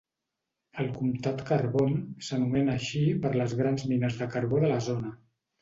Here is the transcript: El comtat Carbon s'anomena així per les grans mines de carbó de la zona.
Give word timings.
El 0.83 0.87
comtat 0.93 1.43
Carbon 1.49 1.93
s'anomena 2.29 2.75
així 2.79 3.05
per 3.27 3.33
les 3.43 3.57
grans 3.63 3.87
mines 3.93 4.21
de 4.23 4.33
carbó 4.37 4.65
de 4.65 4.77
la 4.77 4.85
zona. 4.91 5.17